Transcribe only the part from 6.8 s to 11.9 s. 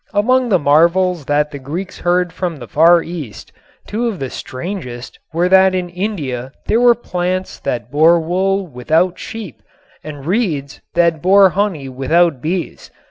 were plants that bore wool without sheep and reeds that bore honey